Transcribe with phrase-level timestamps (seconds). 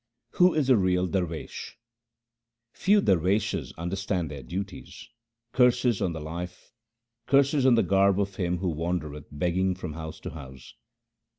[0.31, 1.77] Who is a real darwesh:—
[2.73, 5.07] Few darweshes understand their duties.
[5.53, 6.73] Curses on the life,
[7.27, 10.73] curses on the garb of him who wan dereth begging from house to house